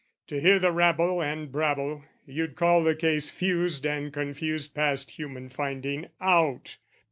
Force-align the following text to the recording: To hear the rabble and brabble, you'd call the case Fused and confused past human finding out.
To 0.29 0.41
hear 0.41 0.57
the 0.57 0.71
rabble 0.71 1.21
and 1.21 1.51
brabble, 1.51 2.05
you'd 2.25 2.55
call 2.55 2.83
the 2.83 2.95
case 2.95 3.29
Fused 3.29 3.85
and 3.85 4.11
confused 4.11 4.73
past 4.73 5.11
human 5.11 5.47
finding 5.49 6.07
out. 6.19 6.77